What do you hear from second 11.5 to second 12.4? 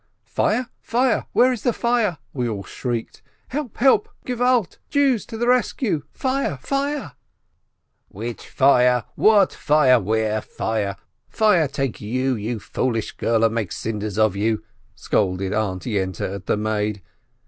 take you,